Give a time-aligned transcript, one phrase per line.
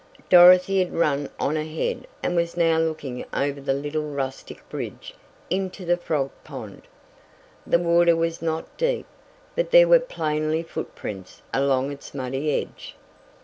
[0.29, 5.13] Dorothy had run on ahead and was now looking over the little rustic bridge
[5.51, 6.87] into the frog pond.
[7.67, 9.05] The water was not deep,
[9.55, 12.95] but there were plainly footprints along its muddy edge.